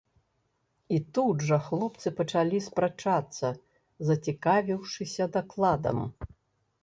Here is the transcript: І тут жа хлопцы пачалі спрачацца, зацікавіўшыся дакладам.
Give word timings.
І 0.95 0.99
тут 1.15 1.43
жа 1.49 1.57
хлопцы 1.65 2.07
пачалі 2.21 2.61
спрачацца, 2.69 3.47
зацікавіўшыся 4.11 5.23
дакладам. 5.39 5.97